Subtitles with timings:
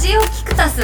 [0.00, 0.80] ジオキクタス。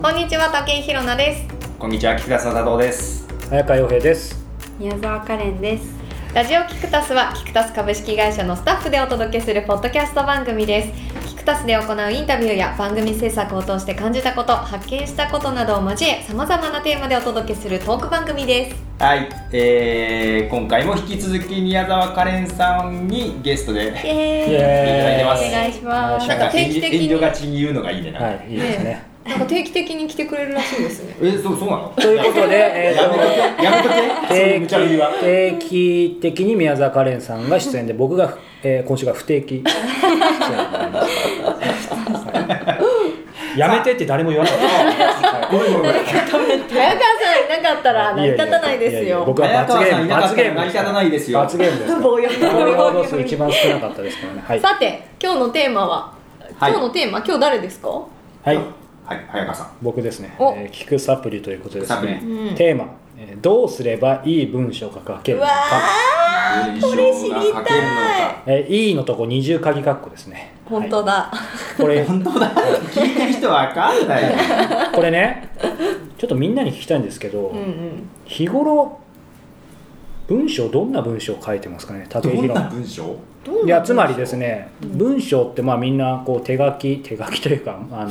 [0.00, 1.46] こんにちは竹井ひろなです。
[1.78, 3.28] こんにちは、菊田佐藤です。
[3.50, 4.42] 早川洋平です。
[4.78, 5.84] 宮沢カレンです。
[6.32, 10.88] ラジオキクタスはキクタス株式会社のスタッフでお届けするポッドキャスト番組です。
[11.19, 18.76] キクタスで行うインタビューや番組制作を通して感じたこと発見したことなどを交えさまざまなテーマでお届けするトーク番組です。
[18.98, 23.94] はい、えー、今回も引き続き宮沢カレンさんにゲストで、イエーイ。
[23.94, 24.04] イ
[24.54, 26.28] エーイお願いします。
[26.28, 28.12] なんんか定期的遠慮にがちに言うのがいいね。
[28.12, 28.20] な。
[28.20, 29.02] はいいいですね。
[29.24, 31.16] なんか定期的に来てくれるらしいですね。
[31.22, 31.92] え、そう、そうなの？
[31.96, 33.88] ということで、えやめとけ、やめと
[34.68, 34.76] け。
[35.22, 39.64] 定期的に宮沢カレンさんが出演で僕が、えー今週が不定期。
[43.56, 44.60] やめてって誰も言わなかっ
[45.40, 46.04] たごめんごめんごめん。
[46.04, 46.46] 早川さ
[47.52, 49.24] んいなかったら成り立たないですよ。
[49.26, 51.10] 僕は罰ゲーム罰ゲーム成り立たない。
[51.10, 51.38] ですよ。
[51.40, 51.96] 罰ゲームですか。
[51.98, 52.32] ら棒読
[53.00, 56.12] み数一番少なかったですからねはいさて今日のテーマは、
[56.58, 56.70] はい。
[56.72, 57.88] 今日のテーマ今日誰ですか？
[57.88, 58.06] は
[58.52, 58.56] い。
[58.56, 59.66] はい、早川さん。
[59.82, 60.52] 僕ですね、お。
[60.56, 62.54] えー聞くサプリということですね、うん。
[62.54, 62.84] テーマ、
[63.18, 65.50] えーどうすればいい文章が書けるのか
[66.80, 68.42] 文章が書けるのか。
[68.46, 70.54] えー、いいのとこ二重鍵括弧ですね。
[70.64, 71.30] 本当だ、は
[71.78, 71.82] い。
[71.82, 72.04] これ。
[72.04, 72.50] 本当だ。
[72.50, 74.22] 聞いてる人わかんない。
[74.22, 74.28] よ。
[74.94, 75.50] これね
[76.18, 78.08] ちょっとみんなに聞きたいんですけど、うんうん。
[78.24, 78.98] 日頃
[80.28, 82.06] 文章どんな文章を書いてますかね？
[82.08, 83.16] ど竹井宏んな文章？
[83.64, 88.10] いやつまりですね文章ってまあみんなこう手書き手書きというかあの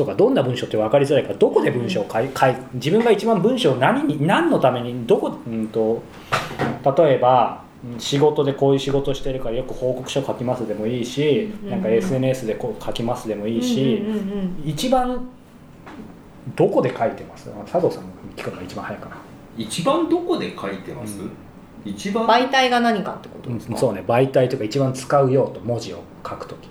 [0.00, 6.02] そうかどんな文章って分かりづらいからどこで文章を書い書い自分が一番文章を何に何のためにどこ、うん、と
[6.96, 11.70] 例えばうん仕事でこういう仕事してるからよく報告書書きますでもいいし、うん。
[11.70, 15.28] なんか SNS でこう書きますでもいいし、うんうんうん一番
[16.56, 17.50] どこで書いてます？
[17.70, 19.16] 佐藤さんに聞くのが一番早いかな、
[19.58, 21.20] 一番どこで書いてます？
[21.20, 21.30] うん。
[21.84, 22.26] 一番？
[22.26, 26.70] 媒体が何かってことですか、そうね媒体とか一番使う用途文字を書くとき。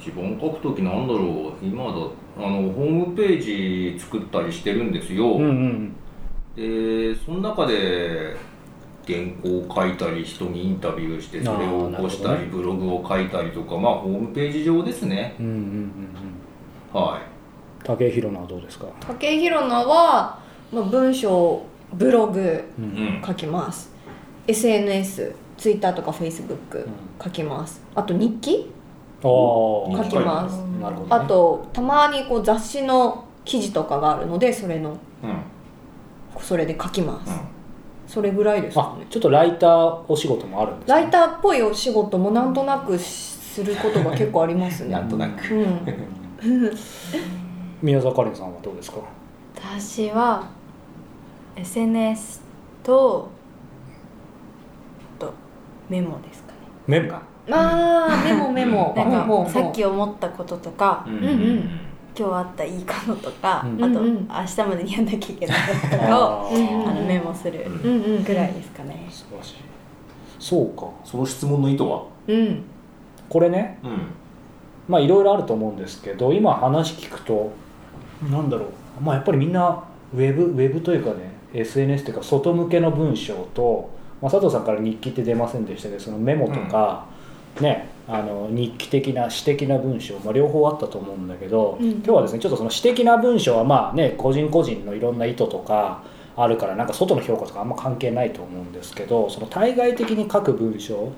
[0.00, 1.64] 一番書くときなんだろう。
[1.64, 1.92] 今だ
[2.38, 5.96] あのホームページ作ったりしてるんですよ、うんうん
[6.56, 8.36] でその中で
[9.06, 15.36] 原稿を書いたり人にインタビューしてそれを起こしたり、あーなるブログを書いたりとかまあホームページ上ですね。
[15.38, 15.58] うんうんうん。
[15.62, 17.22] うんは
[17.84, 20.40] 竹井宏奈はどうですか、竹井宏奈は、
[20.72, 21.62] まあ、文章
[21.94, 23.22] ブログうい、うん。
[23.24, 23.92] 書きます。
[24.46, 26.84] SNS ツイッターとかフェイスブックん。
[27.22, 27.80] 書きます。
[27.94, 28.70] あと日記
[29.22, 30.56] 書きます。
[30.80, 34.90] なるほど、ね、あとたまにこう雑誌の記事とかがあるのでそれの。
[34.90, 34.96] うん。
[36.40, 37.40] それで書きます、うん。
[38.06, 39.04] それぐらいですかね。
[39.08, 44.90] あちょっとライターお仕事もあるんです、ね、ライターっぽいお仕事もなんとなくすることが結構ありますね。
[44.90, 45.54] なんとなく。
[45.54, 45.80] うん。
[47.82, 48.98] 宮沢カレンさんはどうですか？
[49.56, 50.46] 私は
[51.56, 52.42] SNS
[52.84, 53.28] と
[55.18, 55.32] あと
[55.88, 56.58] メモですかね。
[56.86, 57.18] メモ
[57.50, 58.94] あーメモメモ。
[59.44, 61.18] かさっき思ったこととか、うん。
[61.18, 61.70] うんうん
[62.18, 64.28] 今日あったいいこととか、うんあと、うんうん。
[64.28, 66.50] 明日までにやんなきゃいけないこととかを
[67.06, 67.90] メモするうん。
[67.90, 69.54] うんうんぐらいですかね、素晴らしい。
[70.40, 70.86] そうか。
[71.04, 72.02] その質問の意図は？
[72.26, 72.62] うん。
[73.28, 73.78] これね。
[73.84, 73.90] うん。
[74.88, 77.52] まあいろいろあると思うんですけど今話聞くと
[78.32, 79.04] なんだろう。
[79.04, 87.06] まあやっぱりみんなウェブウェブというかね SNS というか外向けの文章と、まあ、佐藤さんから日記って出ませんでしたけどそのメモとか、
[87.62, 91.90] ねあの日記的な詩的な文章、まあ、両方あったと思うんだけど、うん。
[91.90, 96.02] 今日はですねちょっとその詩的な文章はまあね個人個人のいろんな意図とか
[96.36, 101.12] あるからなんか外の評価とかあんま関係ないと思うんですけどその対外的に書く文章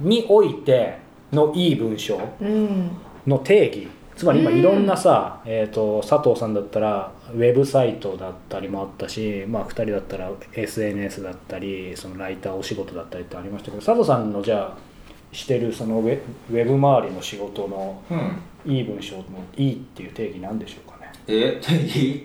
[0.00, 0.98] において
[1.32, 2.90] のいい文章うん
[3.26, 14.95] の定義つまり今いろんなさ、えー、と佐藤さんだったらウェブサイトだったりもあったし、まあ、2人だったら SNS だったりそのライターお仕事だったりってありましたけど佐藤さんのじゃあ
[15.36, 16.18] してるそのウェ
[16.50, 18.42] ウェブ周りの仕事のうん。
[18.66, 19.22] いい文章の
[19.56, 21.12] いいっていう定義なんでしょうかね。
[21.28, 21.60] え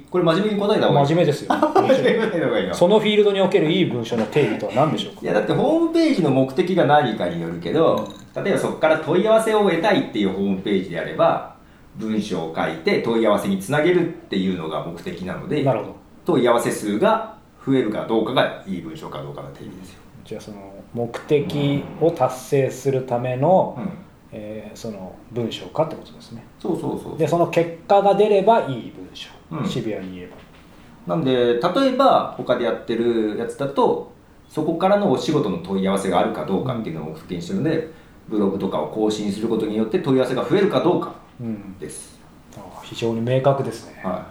[0.09, 1.07] これ真面目に答えた方がいい。
[1.07, 1.53] 真面目ですよ
[2.73, 11.55] そのフィールドにおけるいい文章の定義とは何でしょうかいやだってホームページの目的が何かによるけど例えばそこから問い合わせを得たいっていうホームページであれば
[11.97, 15.95] 文章を書いて問い合わせにつなげるっていうのが目的なのでなるほど。
[16.25, 17.35] 問い合わせ数が
[17.65, 23.89] 増えるかどうかがいい文章かどうかの定義ですよ、じゃあその目的を達成するための、うん、
[24.31, 26.43] えーその文章かってことですね。
[26.59, 27.17] そうそうそう。
[27.17, 29.69] でその結果が出ればいい文章、うん。
[29.69, 31.15] シビアに言えば。
[31.15, 34.11] なんで例えば他でやってるやつだと
[34.47, 37.89] そこからのお仕事の問い合わせがあるかどうかっていうのを目的にしてるので
[38.29, 41.79] ブログとかを更新することによって問い合わせが増えるかどうかうん。
[41.79, 42.19] です、
[42.55, 44.27] ああ非常に明確ですね、は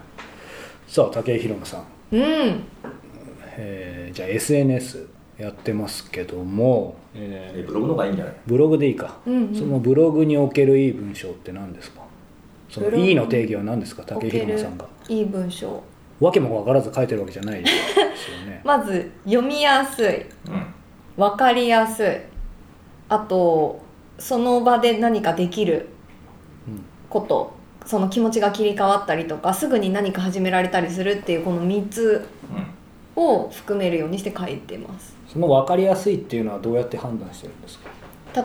[0.87, 2.65] さあ武井宏奈さん、うん。
[3.57, 5.09] えーじゃあ SNS
[5.41, 8.35] やってますけども、えーえブログの方がいいんじゃない？
[8.47, 9.55] ブログでいいか、うんうん。
[9.55, 12.03] そのブログにおけるいい文章って何ですか？
[12.69, 14.03] そのいいの定義は何ですか？
[14.05, 14.89] 竹置ける広間さんが。
[15.09, 15.83] いい文章。
[16.21, 18.07] わけも分からず書いてるわけじゃないですよ
[18.51, 18.61] ね。
[18.65, 20.07] まず読みやすい。
[20.07, 20.25] うん。
[21.17, 22.09] 分かりやすい。
[23.09, 23.81] あと
[24.19, 25.89] その場で何かできる
[26.69, 26.83] うん。
[27.09, 27.59] こと。
[27.87, 32.27] その気持ちが切り替わったりとかすぐに何か始められたりするっていうこの3つ
[33.17, 33.23] うん。
[33.25, 37.91] を含めるようにして書いてますその分かりやすいっていうのはどうやって判断してるんですか？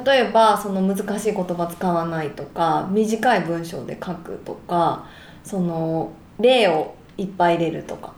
[0.03, 5.07] 例えばその難しい言葉使わないとか短い文章で書くとか
[5.43, 8.13] その例をいっぱい入れるとか。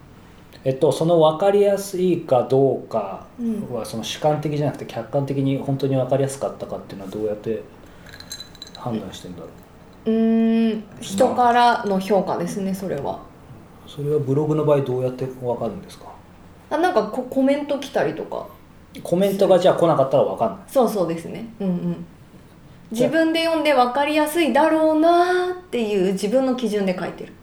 [0.63, 3.73] えっと、その分かりやすいかどうかうん。
[3.73, 7.61] はその主観的じゃなくて客観的に本当に分かりやすかったかっていうのはどうやって
[8.75, 9.47] 判断してんだろ
[10.05, 10.11] う？
[10.11, 13.19] うーん人からの評価ですねそれは。
[13.87, 16.05] それはブログの場合どうやって分かるんですか？
[16.69, 18.47] あなんかこコメント来たりとか
[19.03, 20.59] コメントがじゃあ来なかったら分かんない。
[20.67, 21.45] そうそうですね。
[21.59, 22.05] うんうん。
[22.91, 27.33] 自分で読んで分かりやすいだろうなっていう自分の基準で書いてる。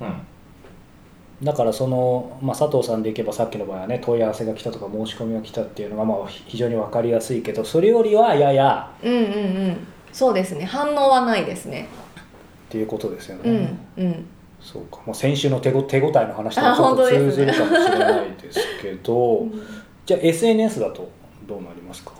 [0.00, 1.46] うん。
[1.46, 9.22] だからその、まあ、佐藤さんでいけばさっきの場合はね問い合わせが来たとか申し込みが来たっていうのがまあ非常に分かりやすいけどそれよりはややうんうんう
[9.70, 9.86] ん。
[10.12, 10.64] そうですね。
[10.64, 11.88] 反応はないですね。
[12.68, 14.26] っていうことですようね、んうん。
[14.60, 19.46] そうか、まあ、先週の手ご手応えの話とあちょっと本当ですね通ずるかもしれないですけど
[20.04, 21.08] じゃあ SNS だと
[21.46, 22.12] どうなりますか？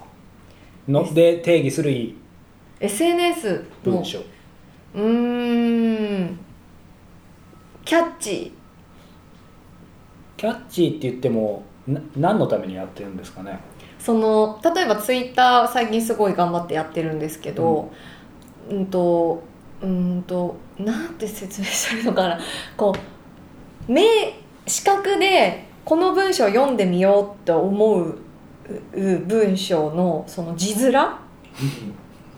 [0.88, 2.17] ので定義するいい
[2.81, 4.19] SNS の文章。
[4.19, 6.38] うーん。
[7.84, 8.52] キャッチ。
[10.37, 13.61] キャッチーって言ってもな何のためにやってるんですかね？
[13.99, 17.93] ーその例えばツイッター最近すごい頑張ってやってるんですけど、
[18.69, 19.43] うん、と
[19.81, 22.40] うんとなんて説明したらいいのかな。
[22.76, 22.93] こ
[23.88, 24.02] う目
[24.67, 28.19] 視覚でこの文章を読んでみようと思う
[28.94, 31.08] う文章のその字面っ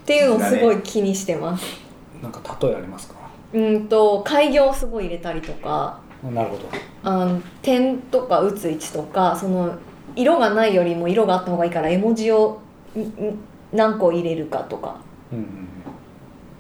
[0.07, 1.65] ていうのをすごい気にしてます。
[2.23, 3.15] なんか例えありますか？
[3.53, 5.99] うんと開業をすごい入れたりとか。
[6.33, 6.63] なるほど。
[7.03, 9.73] あの点とか打つ位置とかその
[10.17, 12.61] 色がないよりも色があった方がいいから絵文字を
[12.97, 13.39] んん
[13.73, 14.97] 何個入れるかとか。
[15.33, 15.47] うんうん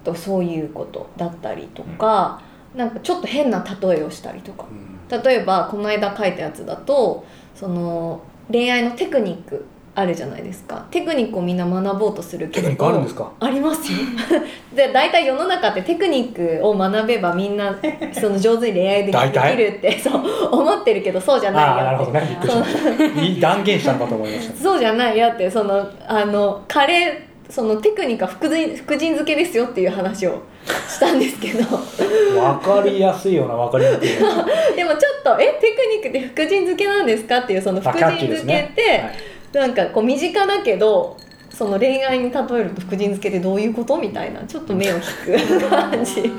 [0.04, 2.38] とそういうことだったりとか、
[2.76, 4.66] なんかちょっと変な例えをしたりとか。
[4.70, 7.24] うん例えばこの間書いたやつだと
[7.54, 8.20] その
[8.50, 9.64] 恋愛のテクニック
[9.96, 10.84] あるじゃないですか。
[10.90, 12.62] テクニックをみんな学ぼうとするけれど。
[12.62, 13.30] テクニックあるんですか？
[13.38, 13.98] ありますよ。
[14.74, 17.72] で大体世の中ってテクニックを学べばみんな
[18.12, 21.68] その上手に恋愛できるってそう思ってるけどそうじゃないよ。
[21.70, 22.10] ああなるほど。
[22.12, 24.56] ね断言したのかと思いました。
[24.60, 31.64] そうじゃないよってそのあのカレーそのテクニックは福神福神漬けですよっていう話をしたんですけど。
[31.64, 34.08] 分かりやすいような分かりにくい
[34.76, 39.12] でもちょっと「えテクニックって福神漬けなんですか?」っていうその福神漬けって、ね
[39.52, 39.66] はい。
[39.66, 41.16] なんかこう身近だけど
[41.50, 46.20] その恋愛に例えると福神漬けってどういうことみたいなちょっと目を引く感じ。
[46.20, 46.30] はい。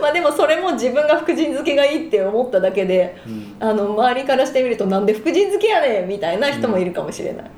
[0.00, 3.56] まあでもそれも自分が福神漬けがいいって思っただけでうん。
[3.58, 7.50] あの周りからしてみるとなんで福神漬けやねんみたいな人もいるかもしれない、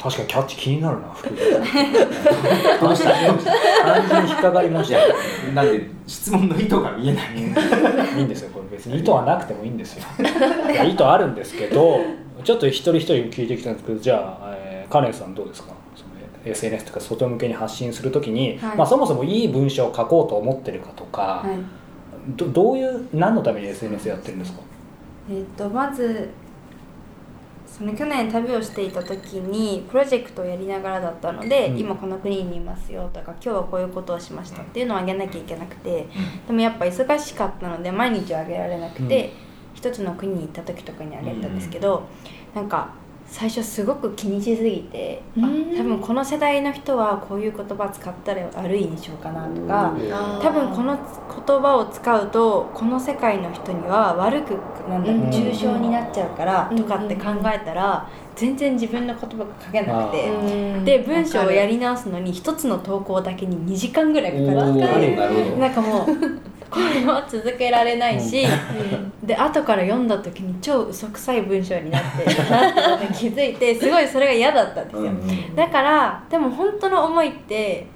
[0.00, 7.36] 確かにキャッチ気になるな福井さんどうした単純に引っかかりましたなんで質問の意図が見えない。
[7.36, 7.40] い
[8.20, 8.98] いんですよこれ別に。
[9.00, 10.04] 意図はなくてもいいんですよ。
[10.70, 12.00] いや意図あるんですけど
[12.44, 15.72] ちょっと一人一人聞いてきたんですけどじゃあ、えー、カレンさんどうですか
[16.44, 18.76] ？SNS とか外向けに発信するときに、はい。
[18.78, 21.56] まあ、そもそもいい文章を書こうと思ってるかとか、はい。
[22.36, 24.60] どどういう何のために SNS やってるんですか？
[25.30, 26.30] えっとまず
[27.78, 31.78] その去年旅をしていた時にプロジェクトをやりながらだったので、うん。
[31.78, 36.08] 今この国にいますよとか今日はこういうことをしましたっていうのをあげなきゃいけなくて
[36.48, 39.32] でもやっぱ忙しかったので毎日はあげられなくて、
[39.74, 42.08] 一つの国に行った時とかにあげたんですけど、
[42.52, 42.94] なんか
[43.30, 45.76] 最初すごく気にしすぎて、あうん。
[45.76, 49.94] 多分この世代の人はこういう言葉使ったら悪い印象かなとか。
[50.42, 54.54] 多分この言葉を使うとこの世界の人には悪く
[54.88, 55.30] なんだろううん。
[55.30, 56.78] 重症になっちゃうからうん。
[56.78, 60.84] とかって考えたら全然自分の言葉が書けなくてうん。
[60.84, 64.52] で文章をやり直すのに一つの投稿だけに2時間ぐらいかか
[64.98, 65.58] る。
[65.58, 66.08] なんかもう
[66.70, 68.46] これは続けられないし、
[69.22, 77.86] で後から読んだ時に超嘘くさい文章になってなったのに気づいて すごいそれが嫌だったんですよ、うんだからでも本当の思いって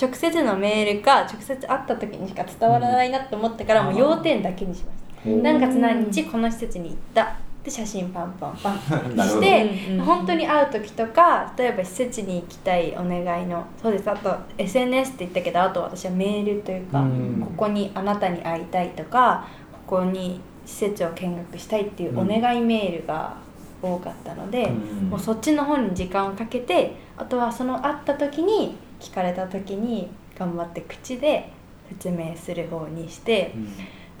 [0.00, 5.42] 直接のメールか直接会った時にしか伝わらないなと思ってからもう要点だけにしました、うん。
[5.42, 8.78] 何月何日この施設に行ったで写真パンパンパン
[9.28, 14.08] してうんうん本当に会う時とか例えば施設に行きたいお願いのそうです。
[14.08, 17.42] あと SNS って言ったけどあと私はメールというか、うん。
[17.44, 19.48] ここにあなたに会いたいとか
[19.88, 23.34] ここに施設を見学したいっていうお願いメールが
[23.82, 24.66] 多かったので、
[25.02, 25.10] うん。
[25.10, 30.08] もうそっちの方に時間をかけてあとはその会った時に聞かれた時に
[30.38, 31.50] 頑張って口で
[31.88, 33.68] 説明する方にしてうん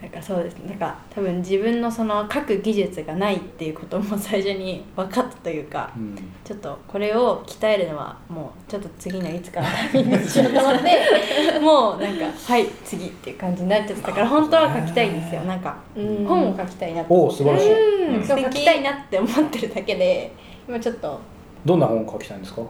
[0.00, 0.58] だからそうです。
[0.58, 6.14] ねなんか多分自分のその書く技術がないっていうことも最初に分かったというかうん。
[6.44, 15.40] ちょっとこれを鍛えるのはもうちょっと次のいつかのタイミングにしようと思ってもうなんかはい次っていう感じになっちゃってたから本当は書きたいんですよ。
[15.42, 16.26] なんかうん。
[16.26, 18.16] 本を書きたいなっておお素晴らしい。
[18.16, 18.26] うん。
[18.26, 20.32] 書きたいなって思ってるだけで
[20.68, 21.18] 今ちょっと。
[21.64, 22.62] どんな本を書きたいんですか？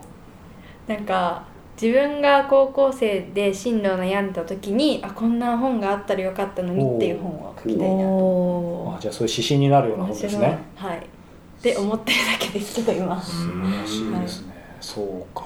[0.87, 1.45] なんか
[1.81, 8.09] 自分が高校生で進路を悩んだ時にあこんな本があったらよかったのにっていう本を書きたいなと。
[8.09, 10.59] おあじゃあそういう指針になるような本ですね。
[10.75, 10.99] はい。
[10.99, 11.01] っ
[11.63, 13.23] て思ってるだけですけど今。
[13.23, 15.45] 素晴らしいですね、そうか。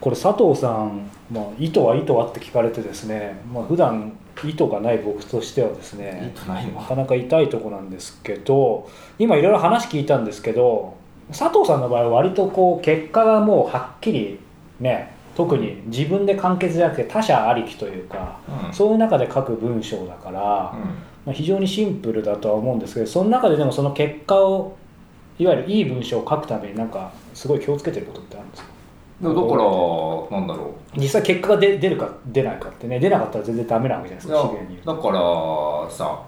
[0.00, 4.12] これ佐藤さん、まあ、意図は意図はって聞かれてですね、まあ普段
[4.44, 10.96] 意図がない僕としてはですね意図ないのなかなか痛いとこなんですけど今いろいろ話聞いたんですけど
[11.28, 14.40] 佐藤さんの場合は割とこう結果がもうはっきり
[14.80, 18.72] ね特に自分で完結じゃなくて他者ありきというか、うん。
[18.72, 20.40] そういう中で書く文章だから、
[21.24, 24.76] まあ、非常にシンプルだとは思うんですけどその中ででもその結果を
[25.38, 28.68] いわゆるいい文章を書くためになんかすごい気をつけてることってあるんですか？
[29.22, 36.22] だからなんだろ実際結果が出出るか出ないかってね出なかったら全然ダメなわけじゃないですかだからさ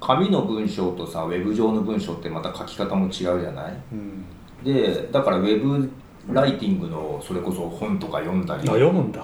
[0.00, 3.74] 紙の文章とさウェブ上の文章ってまた書き方も違うじゃない？
[3.92, 4.24] うん。
[4.64, 5.88] でだからウェブ
[6.32, 9.20] ライティングのそれこそ本とか読んだあり読むんだ。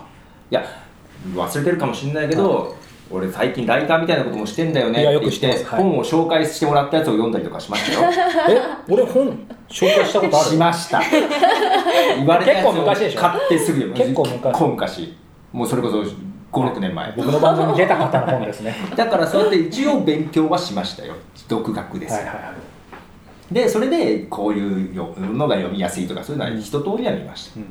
[0.51, 0.65] いや
[1.35, 2.77] 忘れてるかもしれないけど、
[3.11, 8.11] 俺最近ライターみたいなこともしてんだよねって言って本を紹介してもらったやつを読んだりとかしましたよ。
[8.49, 10.51] え俺本紹介したことある？
[10.51, 11.01] しました。
[12.17, 13.95] 言われたやつを買ってすぐ読む。
[13.95, 14.43] 結構昔。
[14.43, 15.15] 結構昔。
[15.53, 16.05] もうそれこそ
[16.53, 17.13] 56年前。
[17.17, 18.75] 僕の番組に出た方の本ですね。
[18.97, 21.15] だからそうやって一応勉強はしましたよ。
[21.49, 22.72] 独学です、はいはいはい
[23.53, 24.95] でそれでこういう
[25.35, 27.71] のが読みやすいとかそういうのは一通りは見ました、うんうん。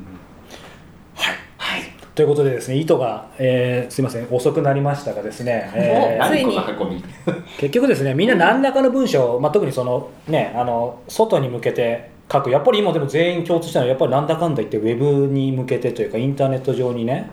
[1.14, 1.34] はい。
[1.56, 1.82] はい。
[2.14, 7.02] ということでですね意図が、えーすいません遅くなりましたがですね、 えー
[7.58, 12.50] 結局ですねみんな何らかの文章、まあ、特にそのねあの外に向けて書く。
[12.50, 17.30] やっぱり今でも全員共通したのはやっぱりなんだかんだ言ってウェブに向けてというかインターネット上にね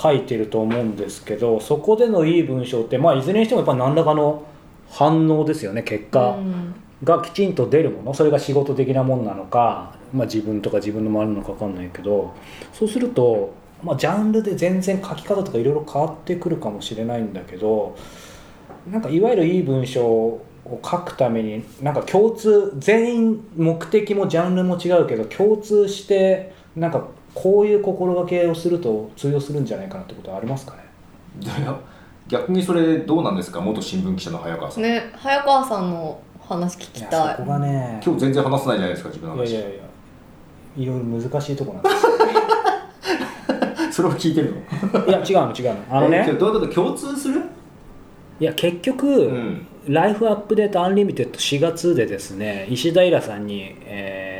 [0.00, 4.42] 書いてると思うんですけどそこでのいい文章って、まあ、いずれにしてもやっぱり何らかの
[4.90, 6.36] 反応ですよね結果。
[6.38, 12.34] うんがきちんと出るものそれが仕事的なものなのか、まあ、自分とか自分の周りなのか分かんないけど
[12.72, 17.96] そうすると、まあ、ジャンルで全然書き方とかいろいろ変わってくるかもしれないんだけど
[18.90, 30.84] なんかいわゆるいい文章を書くためになんか共通全員目的もジャンルも違うけど共通してなんかこういう心がけをすると通用するんじゃないかなってことはありますかね？
[31.40, 31.80] いや
[32.28, 33.60] 逆にそれどうなんですか？
[33.60, 36.20] 元新聞記者の早川さん、ね早川さんの
[36.52, 37.02] 話聞きい。
[37.02, 38.00] やたいそこがね。
[38.04, 39.50] 今日全然話さないじゃないですか自分の話。
[39.50, 39.78] いやいやいや
[40.76, 42.12] いろいろ難しいとこなんですよ。
[43.92, 44.54] それを聞いてる
[44.94, 45.06] の？
[45.06, 45.76] いや違うの違うの。
[45.90, 46.24] あのね。
[46.38, 46.72] どういうこと？
[46.74, 47.42] 共通する？
[48.40, 49.66] いや結局、うん。
[49.88, 54.31] ライフアップデートアンリミテッド4月でですね石平さんに、えー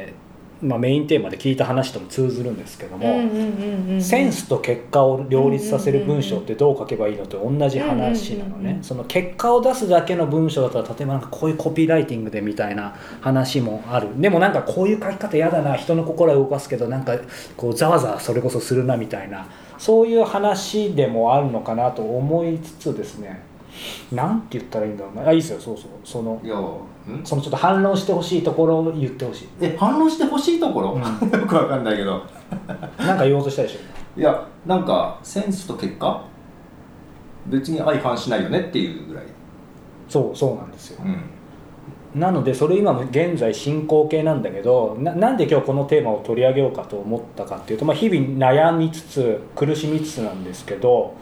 [0.63, 14.09] まあ、メインテーマで聞いた話とも通ずるんですけども、うんうんうんうんセンスと結果を両立させる文章ってどう書けばいいのと同じ話なのうんうんうんうんねその結果を出すだけの文章だったら例えばなんかこういうコピーライティングでみたいな話もある。
[14.21, 15.75] でもなんかこういう書き方嫌だな。
[15.75, 17.19] 人の心を動かすけどなんか
[17.57, 19.47] こうざわざわそれこそするなみたいな。
[19.79, 23.43] そういう話でもあるのかなと思いつつですね
[24.13, 25.61] なんて言ったらいいんだろうなあいいですよ。
[25.61, 25.91] そうそう。
[26.05, 26.79] そのいやん
[27.25, 29.49] そのちょっと反論してほしいところを言ってほしい。
[29.61, 31.01] え反論してほしいところ、うん。
[31.31, 32.23] よくわかんないけど。
[32.99, 33.79] なんか言おうとしたでしょ。
[34.21, 36.23] いやなんかセンスと結果？
[37.47, 39.25] 別に相反しないよねっていうぐらい、
[40.09, 41.03] そうそうなんですよ。
[41.05, 51.15] うん、なのでそれ今も現在進行形なんだけどななんで今日このテーマを取り上げようかと思ったかっていうと、まあ、日々悩みつつ苦しみつつなんですけど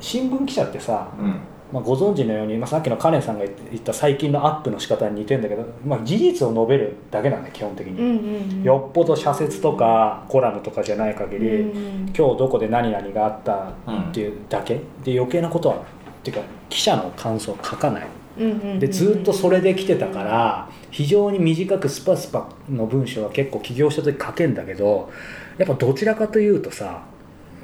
[0.00, 1.40] 新聞記者ってさ、うん
[1.74, 8.62] まあ、ご存知のように、まあ、さっきのカレンさんが言った最近のアップの仕方に似てるんだけど、まあ、事実を述べるだけなんだよ基本的に、うんうんうん。
[8.62, 15.78] よっぽど社説とかコラムとかじゃない限り、うん今日どこで何々があったっていうだけ、で余計なことはっ
[16.22, 18.06] ていうか記者の感想を書かない。
[18.38, 18.78] うんうんうん。
[18.78, 25.10] でずっとそれで来てたから非常に短くスパスパの文章は結構起業した時書けんだけど
[25.58, 27.02] やっぱどちらかというとさ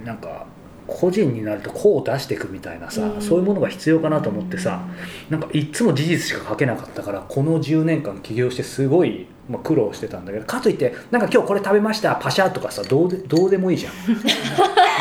[0.05, 0.47] なんか
[0.91, 3.23] 個人になるとこう出していくみたいなさ、うん。
[3.23, 4.87] そういうものが必要かなと思ってさ
[5.31, 13.93] なんかいっつも事実しか書けなかったからこの10年間起業してすごい、まあ、苦労してたんだけどかといってなんか今日これ食べましたパシャとかさどうでどうでもいいじゃん。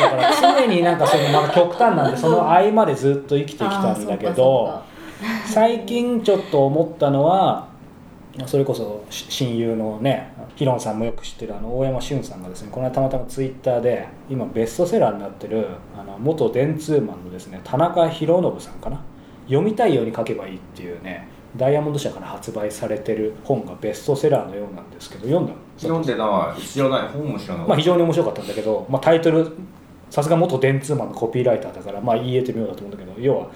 [0.00, 4.82] だから常になんかそのなんか極端なんでその合間でずっと生きてきたんだけど
[5.46, 7.69] 最近ちょっと思ったのは
[8.46, 15.66] それこそし親友のねヒロンさんもよく知ってるあの大山俊さんがですねこの間たまたまツイッターで今ベストセラーになってる
[15.98, 19.00] あの元電通マンのですね田中宏信さんかな？
[19.46, 26.62] 読みたいように書けばいいっていうねダイヤモンド社から発売されてる本がベストセラーのようなんですけど読んだ読んでない。
[26.62, 27.08] 知らない。
[27.08, 29.50] 本も知らない、まあ、非常に面白かったんだけど、まあ、タイトル
[30.10, 33.50] さすが元電通マンのコピーライターだから、まあ、言えてみようだと思うんだけど要は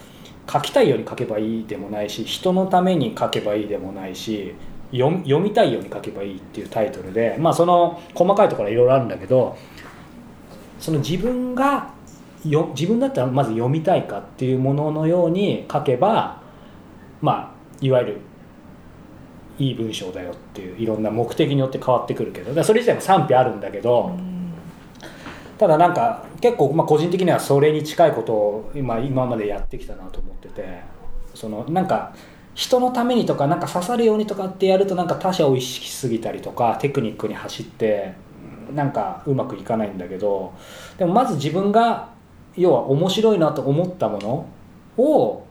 [0.52, 4.54] 書きたいように書けばいいでもないし人のために書けばいいでもないし
[4.96, 9.56] 読読みたいように書けばいいっていうタイトルで、まあ、その細かいところはいろいろあるんだけど
[10.78, 11.92] その自分が
[12.44, 16.42] よ自分だったらまず読みたいかっていうもののように書けば
[17.20, 18.20] まあいわゆる
[19.58, 24.16] いい文章だよっていういろんな目的によって変わってくるけどそれ自体も賛否あるんだけど、
[25.58, 30.80] ただなんか結構まあ個人的にはそれに近いことを今今までやってきたなと思ってて
[31.34, 32.14] そのなんか
[32.54, 38.14] 人のためにとかなんか刺さるようにとかってやるとなんか他者を意識しすぎたりとかテクニックに走って
[38.72, 40.52] なんかうまくいかないんだけど
[40.96, 42.10] でもまず自分が
[42.56, 45.46] 要は面白いなと思ったものを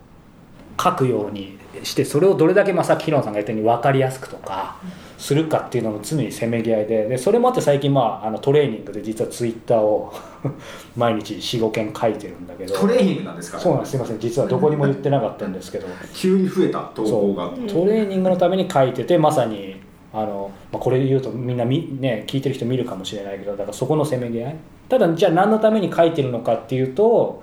[0.81, 4.77] 書くようにしてそれをどれだけまあさっきヒロンさんが言ったように分かりやすくとか
[5.24, 10.12] するかっていうのの常にせめぎ合いででそれもあって最近まああのトレーニングで実はツイッターを
[10.98, 12.75] 毎日45件書いてるんだけど。
[12.75, 13.58] トレーニングなんですか？
[13.58, 13.92] そうなんです。
[13.92, 14.20] すいません。
[14.20, 15.88] 実はどこにも言ってなかったんですけど。
[16.13, 17.51] 急に増えた投稿が。
[17.70, 19.77] トレーニングのために書いててまさに
[20.12, 24.56] あの、まあ、これ言うとみんなみ、ね、聞いてる人見るかもしれないけどだからそこのせめぎ合い。
[24.89, 27.42] ただじゃあ何のために書いてるのかっていうと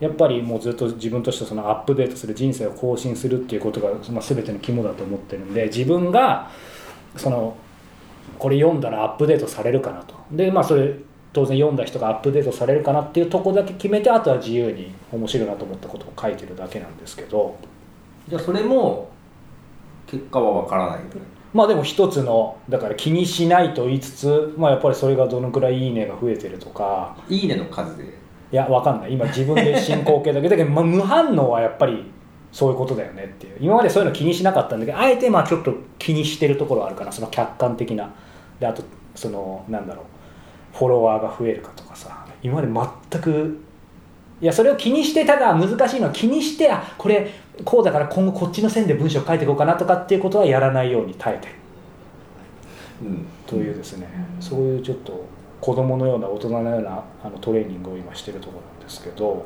[0.00, 6.50] やっぱりもうずっと自分としてそのアップデートする人生を更新するっていうことが、まあ、全ての肝だと思ってるんで自分が
[7.16, 7.56] その
[8.38, 10.14] これ読んだらアップデートされるかなと。
[10.30, 10.94] でまあそれ
[11.32, 17.56] 当然読んだ人がアップデートされるかなっていうとこだけ決めてあとは自由に面白いなと思ったことを書いてるだけなんですけど。
[18.28, 19.10] じゃあそれも
[20.06, 21.00] 結果は分からない
[21.52, 27.16] まあでも一つのだから気にしないと言いつつ、まあ、やっぱりそれがどのくらいいいねが増えてるとか。
[27.28, 28.04] いいねの数で。
[28.04, 29.14] いやわかんない。
[29.14, 32.11] 今自分で進行形だけだけど、まあ、無反応はやっぱり
[32.52, 33.56] そういうことだよねっていう。
[33.60, 37.10] 今までそういうの気にしなかったんだけどあえてまあちょっと気にしてるところあるかな。
[37.10, 38.12] その客観的な。
[38.60, 38.82] であと
[39.14, 40.04] そのなんだろう。
[40.76, 42.24] フォロワーが増えるかとかさ。
[42.42, 43.58] 今まで全く
[44.40, 47.30] いやそれを気にしてただ難しいのは気にしてあこれ
[47.64, 51.54] こうだから今後こっちの線で文章書いていこうかなとかっていうことはやらないように耐えてる。
[53.02, 54.08] うんというですね、
[54.40, 55.24] そういうちょっと
[55.60, 59.44] 子供のような大人のようなあのトレーニングを今してるところなんですけど。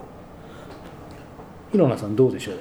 [1.73, 2.55] 広野さんどうでしょう？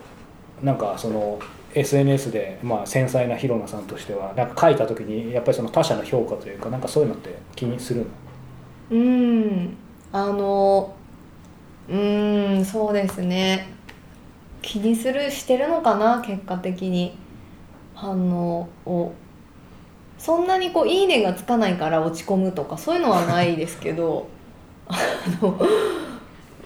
[0.64, 1.40] なんかその
[1.74, 8.08] SNS で、まあ、繊細な広野さんとしてはなんか書いた時にやっぱりその他者の評価というかなんかそういうのって気にするの？
[8.92, 9.78] うん。
[10.12, 10.96] あの
[11.90, 13.68] うんそうですね。
[14.62, 17.18] 気にするしてるのかな結果的に。
[17.94, 19.14] 反応を。
[20.18, 24.28] そんなにこう「いいね」がつかないから落ち込むとかそういうのはないですけど。
[24.88, 24.96] あ
[25.42, 25.60] の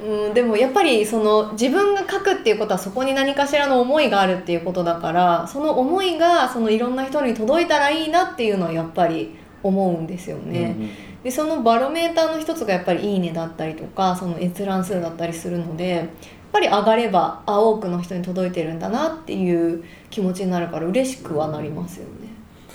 [0.01, 10.75] うんでもやっぱりその自分が書くっていうことはそこに何かしらの思いがあるっていうことだからその思いがそのいろんな人に届いたらいいなっていうのはやっぱり思うんですよね。
[10.77, 10.89] うんうん
[11.23, 16.05] でそのバロメーターの一つがやっぱり「いいね」だったりとかその閲覧数だったりするのでやっ
[16.51, 22.29] ぱり上がればあ多くの人に届いてるんだなっていう気持ちになるから嬉しくはなりますよね。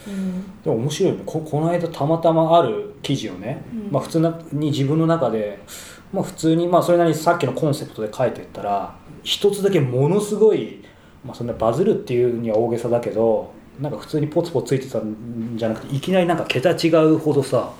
[0.06, 0.62] うん。
[0.62, 1.22] でも面白いよね。
[1.26, 3.92] ここの間たまたまある記事をね、うん。
[3.92, 4.20] まあ、普通
[4.52, 5.60] に自分の中で、
[6.12, 10.84] まあ、普通にまあそれなりにさっきのコンセプトで書いていったら一つだけものすごい、
[11.24, 17.72] まあ、そんなバズるっていうには大げさだけどなんか普通にポツポツついてたんじゃなくていきなりなんか桁違うほどさ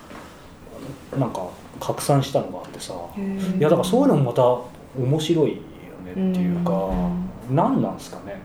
[1.17, 1.49] なんか
[1.81, 2.95] 拡散したのがあってさ。
[3.17, 4.43] いやだからそういうのもまた
[5.01, 5.57] 面白いよ
[6.05, 6.91] ねっていうか、
[7.51, 8.41] 何なんですかね。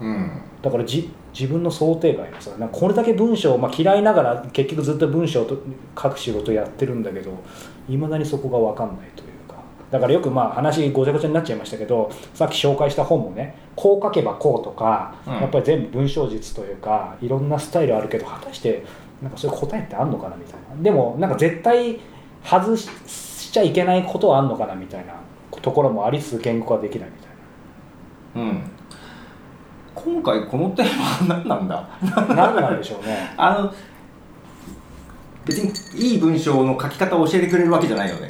[0.00, 0.42] うん。
[0.62, 5.58] だからじ自分の想定外のさなんかこれだけ文章、まあ、嫌いながら結局ずっと文章と
[6.00, 7.32] 書く仕事やってるんだけど
[7.88, 9.56] いまだにそこが分かんないというか。
[9.90, 15.34] だからよくまあ話ごちゃごちゃになっちゃいましたけどさっき紹介した本もねこう書けばこうとか、うん。
[15.34, 18.84] やっぱり全部文章術というかいろんなスタイルあるけど果たして
[19.22, 20.82] なんかそういう答えってあんのかなみたいな。
[20.82, 22.00] でもなんか絶対
[22.44, 25.14] 外ししちゃいけないことはあんのかなみたいな
[25.60, 27.16] ところもありつつ言語化できないみ
[28.34, 28.81] たいうん
[29.94, 30.96] 今回このテー
[31.28, 31.88] マは何なんだ？
[32.02, 33.32] な何なんでしょうね。
[33.36, 33.72] あの
[35.44, 35.72] 別に
[36.12, 38.28] いい文章の書き方を教えてくれるわけじゃないよね。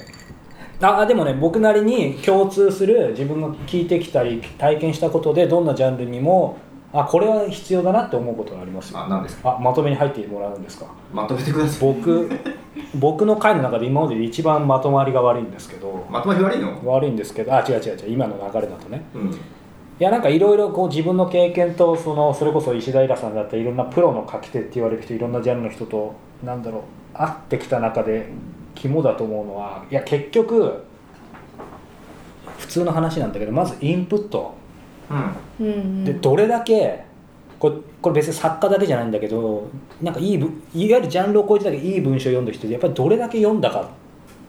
[0.81, 6.57] あでもね僕なりに共通する自分が聞いてきたり体験したことでどんなジャンルにも
[6.93, 8.99] あこれは必要だなって思うことがありますよ。
[8.99, 9.57] あ何ですか？
[9.57, 10.87] あまとめに入ってもらうんですか？
[11.13, 11.89] まとめてください。
[11.95, 12.31] 僕
[12.99, 16.05] 僕の回の中で今までで一番まとまりが悪いんですけど。
[16.11, 16.73] まとまり悪いの？
[16.85, 19.05] 悪いんですけどあ違う違う違う今の流れだとね。
[19.15, 19.39] うん
[20.03, 26.81] いやなんかいろいろこう自分の経験とそのそれこそ石平さんだったりいろんなプロの書き手って言われる人いろんなジャンルの人となんだろ
[27.15, 28.27] う会ってきた中で
[28.75, 30.83] 肝だと思うのはいや結局
[32.59, 34.57] 普通の話なんだけどまずインプット。
[35.61, 36.05] うん。
[36.05, 37.05] でどれだけ
[37.61, 39.69] これこれ別に作家だけじゃないんだけど
[40.01, 43.87] なんかいいぶいわゆるジャンルを超えてだけいい文章を読んだ人でやっぱりどれだけ読んだかっ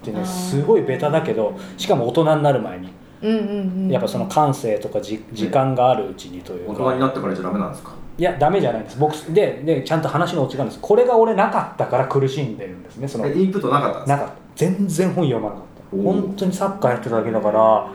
[0.04, 3.90] ていうねすごいベタだけどしかも大人になる前にうんうんうん。
[3.90, 7.92] やっぱその感性とかじ時間があるうちにという大か、人になってからじゃダメなんですか？
[8.18, 9.00] いやダメじゃないんです。
[9.00, 10.82] 僕ででちゃんと話のオチがあるんです。
[10.82, 13.26] これが俺なかったから苦しんでるんですねその。
[13.26, 14.18] えインプットなかったんですか？
[14.18, 14.42] なかった。
[14.56, 15.98] 全然本読まなかった。
[16.04, 17.88] 本当にサッカーやってただけだから。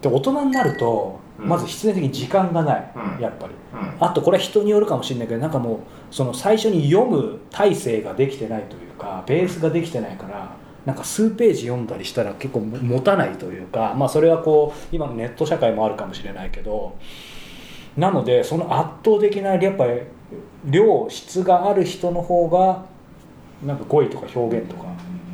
[0.00, 1.48] で大人になるとうん。
[1.48, 3.22] まず必然的に時間がない、うん。
[3.22, 3.54] やっぱり。
[3.72, 4.04] うん。
[4.04, 5.78] あとこれは人によるかもしれないけどなんかもう
[6.10, 16.96] その最初に読む体制ができてないというかベースができてないからなんか数ページ読んだりしたら結構持たないというかまあそれはこう今のネット社会もあるかもしれないけど
[17.96, 20.00] なのでその圧倒的なやっぱり
[20.64, 22.84] 量質がある人の方が
[23.64, 24.86] なんか語彙とか表現とか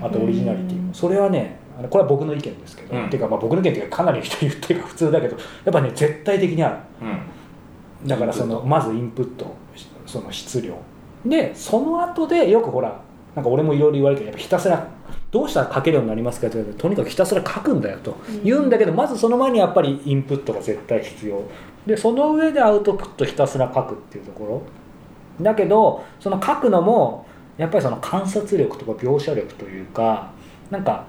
[0.03, 1.59] あとオリジナリティそれはね
[1.91, 3.07] これは僕の意見ですけど、うん。
[3.07, 6.77] っていうかまあ僕の意見っていうかかなりの人言ってるから普通だけどやっぱね絶対的にある。
[8.03, 8.09] うん。
[8.09, 9.57] だからそのまずインプット
[10.07, 10.77] その質量。
[11.27, 13.01] でその後でよくほら
[13.35, 14.87] なんか俺もいろいろ言われてやっぱひたすら
[15.35, 18.17] どうしたら書けるようになりますかって言われてとにかくひたすら書くんだよと。
[18.45, 21.43] 言うんだけど、まずその前にやっぱりインプットが絶対必要。
[21.85, 24.63] でその上でアウトプットひたすら書くっていうところ。
[25.45, 27.27] だけどその書くのも
[27.59, 30.31] やっぱりその観察力とか描写力というか
[30.71, 31.05] なんか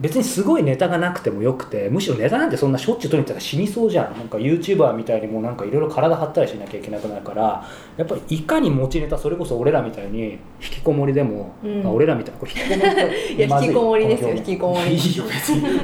[0.00, 4.16] 別にすごいネタがなくてもよくてむしろネタなんてそんなしょっちゅう撮りに行ったら死にそうじゃん。
[4.16, 7.64] なんか YouTuber みたいにもうなんかいろいろ体張ったりしなきゃいけなくなるから
[7.96, 11.82] やっぱりいかに持ちネタそれこそ俺らみたいに引きこもりでも、うん。
[11.82, 12.52] まあ俺らみたいなこれ
[13.44, 14.10] 引きこもりい。
[14.10, 14.94] や引きこもりですよ引きこもり。
[14.94, 15.68] いいよ別に。
[15.68, 15.78] 引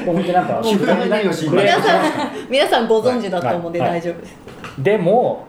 [0.00, 3.90] きこもりってなんか皆さん皆さんご存知だと思うんではい。
[3.90, 4.36] 大丈夫です、
[4.78, 5.46] でも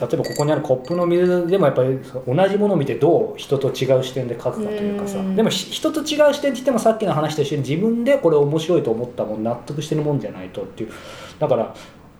[0.00, 5.18] 例えばここにあるコップの水でもやっぱり同じものを見てどう人と違う視点で書くかというかさ。
[5.18, 5.36] うん。
[5.36, 10.90] でもひ人と違う視点って言ってもさっきの話と一緒に自分でこれ面白いと思ったもん納得してるもんじゃないとっていう。
[11.38, 11.74] だから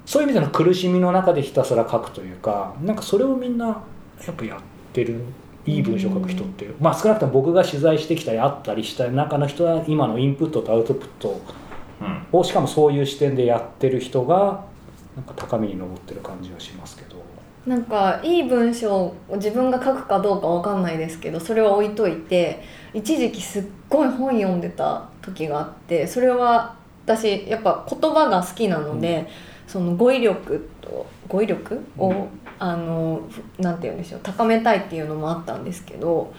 [0.05, 4.61] そういう意味での苦しみの中でひたすら書くというかなんかそれをみんなやっぱやっ
[4.93, 5.21] てる
[5.67, 11.41] いい文章を書く人っていう、まあ少なくとも僕が取材してきたりあったりした中の人は今のインプットとアウトプット
[12.01, 12.39] うん。
[12.39, 14.65] をしかもそういう視点でやってる人が
[15.17, 16.73] なんか高みに上ってる感じはし。
[17.69, 22.63] なんかいい文章を自分が書くかどうかわかんないですけどそれは置いといて
[22.95, 29.29] 一時期すっごい本読んでた時があってそれは私やっぱ言葉が好きなので、
[29.67, 31.83] その語彙力と語彙力？
[31.97, 32.29] を、うん。
[32.59, 33.23] あの
[33.59, 36.35] なんて言うんでしょう高めたいっていうのもあったんですけど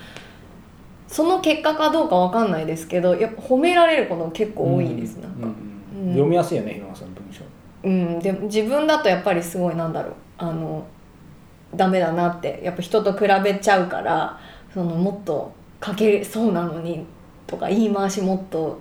[1.07, 5.47] その結果かどうかわかんないですけどやっぱ褒められることも結構多いです、なんか。
[5.47, 6.11] うんうん。
[6.11, 7.43] 読みやすいよね日野さんの文章。
[7.81, 10.13] うん、でも自分だとやっぱりすごいなんだろう。
[10.37, 10.85] あの
[11.75, 14.39] ダメだなってやっぱ人と比べちゃうから
[14.73, 15.53] そのもっと
[15.83, 17.05] 書けそうなのに
[17.47, 18.79] とか言い回しもっと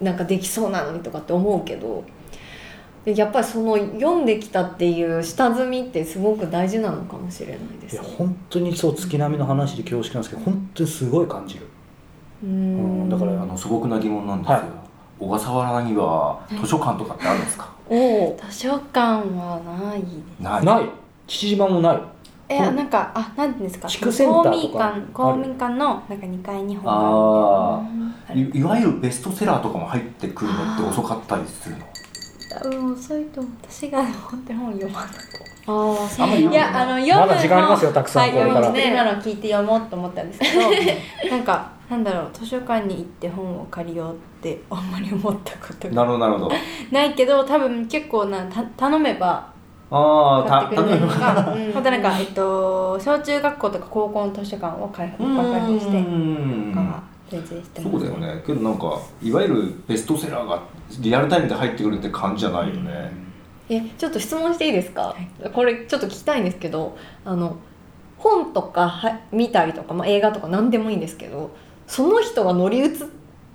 [0.00, 2.04] なんかできそうなのにとかって思うけど
[3.04, 7.96] でやっぱりその読んできたっていう下積みってすごく大事なのかもしれないです。
[7.96, 8.02] ね。
[8.02, 11.66] いや本当にそう月並みの話で恐縮なんですけど本当にすごい感じる。
[12.44, 13.06] ううん。
[13.06, 14.64] んだからあの素朴な疑問なんですよ、はい。
[15.18, 20.84] 小笠原には図書館とかってあるんですか、おお図書館はないない。
[21.26, 22.00] 父島もない
[22.48, 23.88] えうんなんかあなんていうんですか？
[23.88, 27.76] 地区センターとか公民館公民館のなんか2階に本があ
[28.30, 31.84] あるみいいわゆるベストセラーとかも入ってくるのって遅かったりするの？
[32.60, 35.08] たいなうん遅いと私が本当に本読まない
[35.70, 38.22] ああいやあの読むのまだ時間ありますよたくさん。
[38.22, 38.68] はい、これから。
[38.68, 46.50] 今の聞いて読もうと思ったんですけどなんかなんだろう図書館に行って本を借りようってあんまり思ったことがなるほどなるほど。
[46.90, 49.46] ないけど多分結構なた頼めば
[49.90, 51.52] ああ買ってくれたりとか。
[51.56, 51.74] うん。
[51.74, 56.04] またなんか、えっと、小中学校とか高校の図書館を開放開放して
[57.82, 58.42] そうだよね。
[58.46, 60.62] けどなんかいわゆるベストセラーが
[61.00, 63.12] リアルタイムで入ってくるって感じじゃないよね、
[63.68, 65.14] えちょっと質問していいですか、
[65.52, 66.96] これちょっと聞きたいんですけど
[67.26, 67.56] あの
[68.16, 71.50] 本とかは見たりとか、まあ、映画とか何でもいいんですけど
[71.86, 73.06] その人が乗り移っ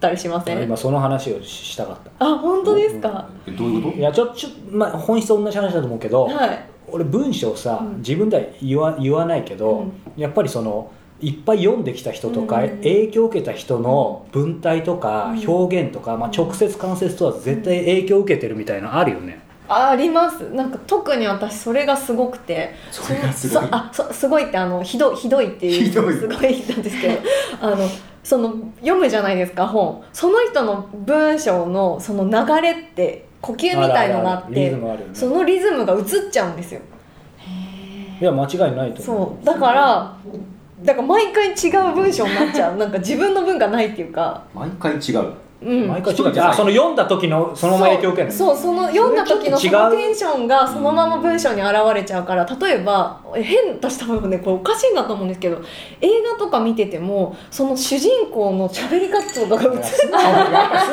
[0.04, 0.62] たりしません？
[0.62, 2.26] 今その話をししたかった。
[2.26, 3.98] あ本当ですか、えどういうこと？
[3.98, 6.66] いやちょちょ、まあ、本質同じ話だと思うけど、はい。
[6.88, 7.98] 俺文章さ、うん。
[8.00, 10.22] 自分では言わ言わないけど、うん。
[10.22, 12.70] やっぱりそのいっぱい読んできた人とか、うん。
[12.78, 15.50] 影響を受けた人の文体とかうん。
[15.50, 19.40] 表現とか、まあ、直接間接とは絶対影響を受けてるみたいなのあるよね、
[19.70, 20.50] ああります。
[20.50, 22.76] なんか特に私それがすごくて。
[22.92, 23.64] それがすごい？
[23.64, 26.14] そあそすごいってあのひどひどいっていうひどい。
[26.14, 27.20] すごいなんですけど。
[27.62, 27.78] あの
[28.24, 30.04] その読むじゃないですか本。
[30.14, 34.78] その人の文章のその流れって呼吸みたいのがあっリて
[35.14, 36.82] そのリズムが映っちゃうんですよ。
[38.22, 39.36] いや間違いないと思う。
[39.36, 39.46] そう。
[39.46, 40.18] だから
[40.84, 42.78] だから毎回違う文章になっちゃう。
[42.78, 44.44] なんか自分の文がないっていうか。
[44.54, 45.34] 毎回違う
[45.66, 45.88] うん。
[45.88, 48.38] 毎回違うあその読んだ時のそのまま影響を受けるの？
[48.38, 48.56] そう。
[48.56, 55.62] そうその読んだ時のそのテンションがそのまま文章に現れちゃうから例えばえ変私多分ねこれおかしいなと思うんですけど
[56.02, 60.08] 映画とか見ててもその主人公の喋り方とかが映っ素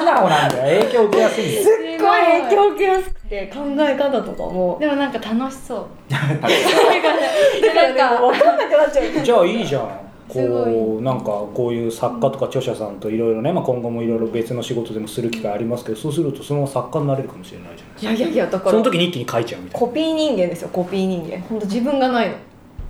[0.05, 0.81] 直なんだよ。
[0.81, 1.63] 影響受けやすいんだよ。
[1.63, 4.77] すっごい影響を受けやすくて考え方とかも。
[4.81, 5.87] でもなんか楽しそう。
[6.11, 9.25] なんか分かんなくなっちゃう。
[9.25, 18.12] じゃあいいじゃんこうなんかこういう作家とか著者さんといろいろね、まあ、今後もいろいろ別の仕事でもする機会ありますけどそうするとそのまま作家になれるかもしれないじゃないですか。
[18.12, 19.87] いやいやいやだからその時に一気に書いちゃうみたいな。
[19.87, 21.40] コピー人間ですよコピー人間。
[21.40, 22.37] 本当自分がないの。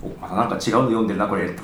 [0.03, 1.45] おまたなんか違うの読んでるなこれ。
[1.45, 1.63] 分か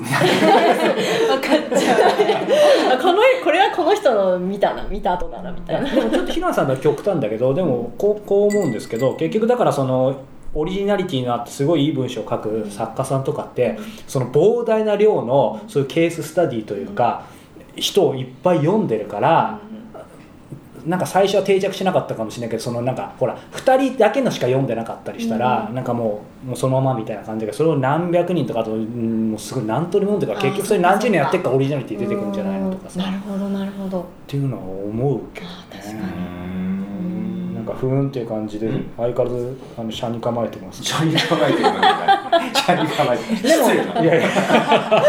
[1.78, 2.94] ちゃう。
[2.94, 5.90] あこのこれはこの人の見たな見た後だなみたいな。
[5.90, 10.16] でもちょっと平野さんのは極端だけどでもこうこう思うんですけど結局だからその
[10.54, 17.26] オリジナリティのあってすごいいい文章を書く作家さんとかってその膨大な量のそういうケーススタディというか
[17.76, 19.60] 人をいっぱい読んでるから
[20.86, 33.00] なんか最初は定着しなかったかもしれないけどそのなんかほら2人だけのしか読んでなかったりしたら、なんかもうもうそのままみたいな感じでそれを何百人とかあとうんもうすごい何通りも読んでから結局それ何十年やってるからオリジナリティ出てくるんじゃないのとかさ。
[33.00, 34.00] なるほどなるほど。
[34.00, 36.37] っていうのは思うけどね。
[37.68, 38.86] 確かうんなんか不運っていう感じでうん。
[38.96, 40.82] 相変わらずあの車に構えてます。
[40.84, 43.70] シャに構えてるのみたいなシャに構えてるでも
[44.02, 44.28] いやいや。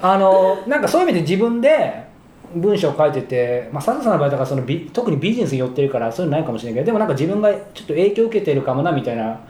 [0.00, 2.06] あのなんかそういう意味で自分で
[2.54, 9.40] 文章を書いてて、まあ、佐藤さんの場合だからそのビ特にビジネスに寄ってるからそういうのないかもしれないけどでもなんか自分がちょっと影響を受けてるかもなみたいな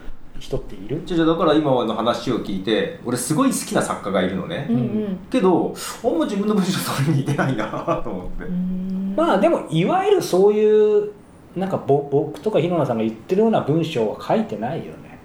[0.40, 1.02] 人っている？
[1.04, 5.18] じゃあだから今の話を聞いて俺すごい好きな作家がいるのね、うんうん。
[5.30, 5.74] けど
[6.04, 7.66] あんま自分の文章それに似てないな
[8.02, 9.14] と思って、うん。
[9.16, 11.10] まあでもいわゆるそういう
[11.58, 15.18] なんかぼ僕とか日野さんが言ってるような文章は書いてないよね。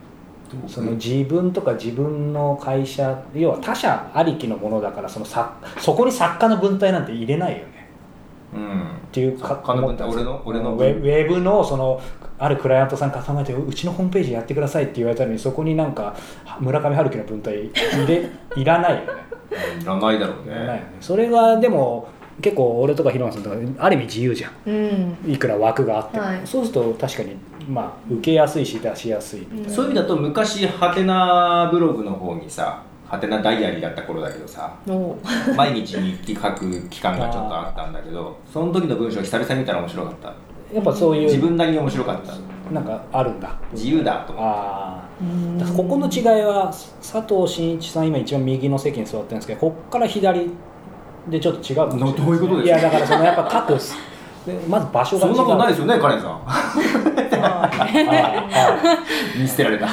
[0.68, 7.88] その自分とか自分の会社要は他者ありきのものだからそのさそこに作家の文体なんて入れないよね。
[8.54, 8.82] うん。
[8.82, 10.42] っていうか作家の俺の？
[10.46, 12.00] 俺のウェウェブのその
[12.38, 16.16] あるクライアントさんから考えてうちのホームページやってくださいって言われたのにそこになんか
[16.60, 19.24] 村上春樹の文体入れいらないよね。
[19.82, 20.98] いらないだろういらないよねね。
[21.00, 22.10] それがでも
[22.42, 24.52] 結構俺とか広野さんとかある意味自由じゃん。
[24.66, 25.32] うん。
[25.32, 26.42] いくら枠があっても、はい。
[26.46, 27.36] そうすると確かに
[27.68, 35.16] まあ受けやすいし出しやすいみたいな、そういう意味だと昔ハテナブログの方にさハテナダイアリーだった頃だけどさお
[35.56, 40.34] 毎日日記書く期間がちょっとあったんだけどその時の文章久々に見たら面白かった。
[40.74, 42.34] やっぱそういう自分なりに面白かった。
[42.74, 43.56] なんかあるんだ。
[43.72, 45.04] 自由だと思ってああ。
[45.22, 50.50] うんだからここの違いは佐藤真一さん今一番右の席に座ってるんですけどここから左
[51.28, 52.80] でちょっと違うかもしれないどういうことですか？
[52.80, 53.74] いやだからそのやっぱ各
[54.46, 56.42] でまず場所が違うそんなことないですよねカレンさん。
[57.46, 57.70] あ
[59.38, 59.88] 見捨てられた。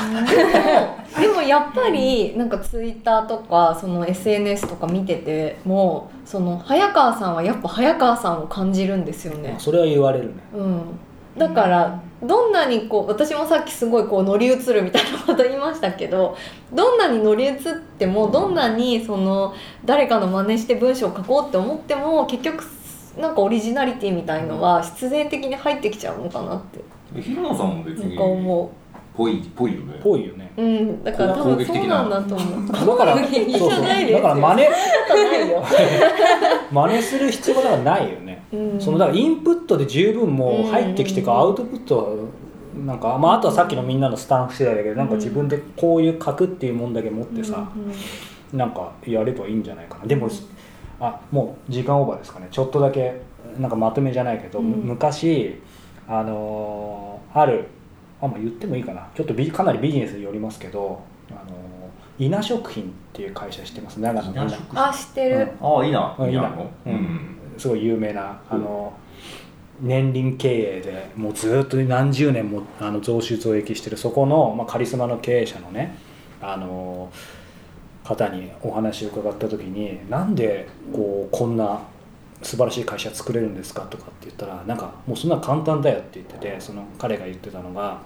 [1.21, 9.55] でもやっぱりなんかツイッターとかその SNS とか見ててもその早川さんはやっぱ早川さんを感じるんですよね。
[9.57, 10.33] あそれは言われるね。
[10.55, 10.81] うん。
[11.39, 16.37] だからどんなにこう私もさっきすごいこう乗り移るみたいなこと言いましたけど
[16.73, 17.59] どんなに乗り移っ
[17.99, 19.55] てもどんなにその
[19.85, 22.65] 誰かの真似して文章を書こうって思っても結局
[23.19, 26.81] なんかオリジナリティみたいのは必然的に入ってきちゃうのかなって。
[27.21, 28.73] 平野さんも別になんか思
[29.21, 30.01] ぽいぽいよね。
[30.03, 30.51] ぽいよね。
[30.57, 32.73] ううんだから多分そうなんだと思う。
[32.73, 34.23] だから攻撃じゃないですよ。
[34.23, 34.69] だから真似
[36.73, 38.43] 真似する必要がないよね。
[38.51, 41.43] うん、そのだからインプットで十分もう入ってきてからうん。
[41.49, 42.05] アウトプットは
[42.87, 47.93] なんか、まあ、あとはさっきのみんなのスタンフ次第だけどなんか自分でこういう書くっていうもんだけ持ってさ、うん
[48.59, 50.07] なんかやればいいんじゃないかな。
[50.07, 50.29] でも
[50.99, 52.49] あもう時間オーバーですかね。
[52.51, 53.21] ちょっとだけ
[53.59, 54.71] なんかまとめじゃないけど、うん。
[54.71, 55.61] む昔
[56.09, 57.69] あのーある
[58.23, 59.07] あまあ言ってもいいかな。
[59.15, 61.61] ちょっとビかなりビジネスによりますけどあのー
[62.19, 63.99] 稲食品っていう会社知ってます？
[63.99, 64.43] 長野の
[64.75, 66.15] あ知ってる、ああいいな。
[66.19, 66.43] うんいいな。
[66.51, 66.95] のううん。
[66.95, 67.37] ん。
[67.57, 68.93] すごい有名なあの
[69.81, 75.97] 年輪経営でもうずっと何十年もあの増収増益してるそこの、まあ、カリスマの経営者のね
[76.43, 77.11] あの
[78.05, 81.81] 方にお話を伺った時になんでこうこんな
[82.43, 88.03] 素晴らしい会社作れるんですかとかって言ったらなんかもうそんな簡単だよって言っててその彼が言ってたのが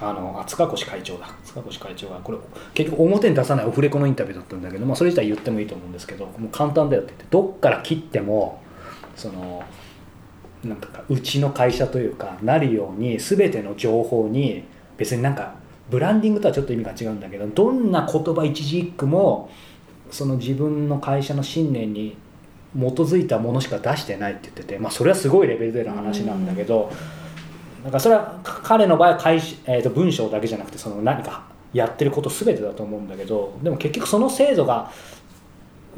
[0.00, 1.28] あのあ塚越会長だ。
[1.44, 2.38] 塚越会長がこれ
[2.74, 8.60] 結局表に出さないオフレコのインタビューだったんだけど、まあ、それ自体言ってもいいと思うんですけどもう簡単だよって言ってどっから切っても
[9.14, 9.64] その
[10.64, 14.64] なんかうちの会社というかなるように全ての情報に
[14.98, 15.54] 別になんか
[15.90, 19.50] ブランディングとはちょっと意味が違うんだけどどんな言葉一字一句も
[20.10, 22.16] その自分の会社の信念に
[22.74, 26.92] 基づいたものしか出してないって言ってて、まあ、それはすごいレベルでの話なんだけど、
[27.84, 29.36] だかそれは彼の場合は会、
[29.66, 34.90] えー、と文章だけじゃなくてその何かやってること全てだと思うんだけどでも結局その制度が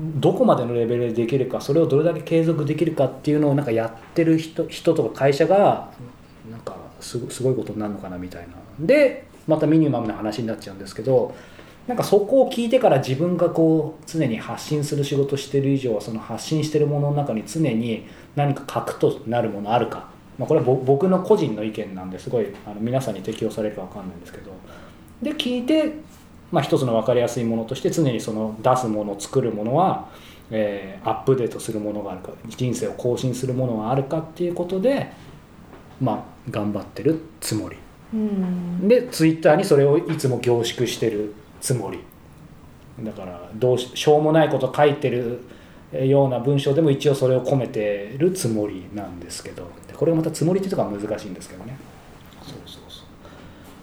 [0.01, 5.91] どこまでのレベルでできるかそれをどれだけ継続できるかっていうのをなんかやってる人人とか会社が
[6.51, 8.55] なんかすごすごいことになるのかなみたいな。
[8.81, 11.35] でまたミニマムな話になっちゃうんですけど
[11.87, 24.53] なんかそこを聞いてから自分がこう常に発信する仕事してる以上はその発信してるものの中に常に何か核となるものあるか、まあ、これはぼ僕の個人の意見なんですごいあの皆さんに適用されるか分かんないんですけど。
[25.20, 25.94] で聞いて、
[26.53, 30.09] まあ、一つの分かりやすいものとして常にその出すもの作るものは、
[30.51, 35.11] えーアップデートするものがあるか人生を更新するものがあるかっていうことで
[36.01, 37.77] まあ頑張ってるつもり。
[38.14, 38.88] うん。
[38.88, 41.98] でツイッターにそれをいつも凝縮してるつもり。
[43.01, 45.40] だからどうししょうもないこと書いてる
[45.92, 49.70] ような文章でも一応それを込めてるつもりなんですけど。
[49.87, 51.77] でこれがまたつもりっていうところが難しいんですけどね。
[52.42, 53.05] そうそうそう。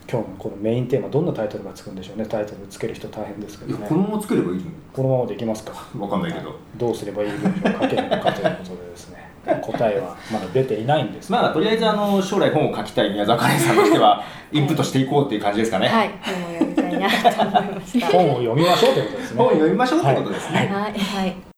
[0.10, 2.26] 今日のこのメインテーマどんなタイトルがつくんでしょうね。
[2.26, 3.80] タイトルつける人大変ですけどね。
[3.80, 4.64] いやこのまま作ればいいの
[4.94, 5.74] このままでいきますか？
[5.98, 6.56] わかんないけど。
[6.78, 9.26] どうすればいい文章を書けるのかということでですね。
[9.62, 16.10] 答えはまだ出ていないんですまあとりあえずあの将来本を書きたい宮沢カレンさんとしては インプットしていこうっていう感じですかね、はい。
[16.24, 18.08] 本を読みたいなと思いました。
[18.08, 19.38] 本を読みましょうということですね。
[19.38, 20.94] 本を読みましょうってことですね、はい。
[20.94, 21.55] はい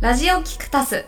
[0.00, 1.04] ラジオキクタス。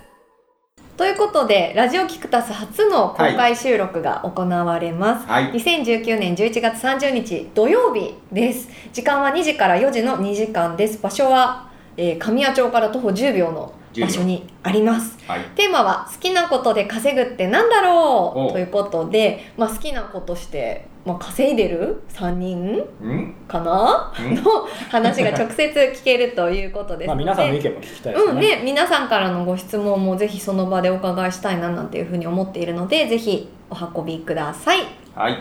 [0.98, 5.50] ということでラジオキクタス初の公開収録が行われます、はい。
[5.52, 8.68] 2019年11月30日土曜日です。
[8.92, 11.00] 時間は2時から4時の2時間です。
[11.00, 15.18] 場所は、えー神谷町から徒歩10秒の場所にあります。
[15.26, 15.40] はい。
[15.54, 18.48] テーマは好きなことで稼ぐってなんだろお。
[18.48, 22.84] うということで、まあ、好きなことして、まあ、稼いでる？3人？
[23.02, 23.34] うん？
[23.48, 24.12] かな？
[24.18, 24.34] うん？
[24.36, 24.42] の
[24.90, 28.32] 話が直接聞けるということですまあ、ので、皆さんの意見も聞きたいですね。
[28.32, 34.80] うんね、皆さんからのご質問もぜひその場でお伺いしたいななんていうふうに思っているのでぜひお運びください。
[35.14, 35.36] はい。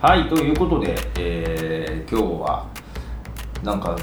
[0.00, 2.66] はい、ということで、えー今日は
[3.62, 3.96] なんか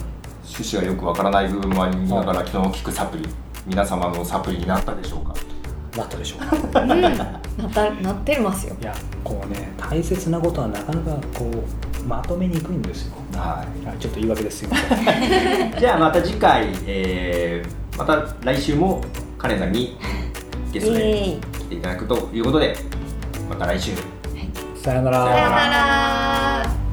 [0.60, 3.28] 趣旨がよくわからない部分もありながら、気の利くサプリ、
[3.66, 5.36] 皆様のサプリになったでしょうか？
[5.98, 6.82] なったでしょうか？
[6.82, 11.46] うんなったなってますよいや、こうね、大切なことはなかなかこ
[12.02, 13.16] うまとめにくいんですよ。
[13.34, 14.60] ははい、ちょっと言い訳です。
[14.60, 15.00] すいません。
[15.00, 15.74] い。
[15.80, 19.00] じゃあまた次回、えーまた来週も
[19.38, 19.98] カレンさんに
[20.74, 22.76] ゲストで来ていただくということで、
[23.50, 23.92] また来週。
[24.76, 25.26] さよなら。
[25.26, 25.56] さよな
[26.70, 26.85] ら